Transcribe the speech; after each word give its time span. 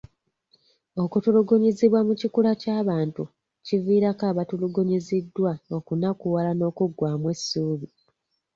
Okutulugunyizibwa 1.03 1.99
mu 2.07 2.13
kikula 2.21 2.51
ky'abantu 2.61 3.23
kiviirako 3.65 4.23
abatulugunyiziddwa 4.31 5.51
okunakuwala 5.77 6.51
n'okuggwamu 6.55 7.25
essuubi. 7.33 7.87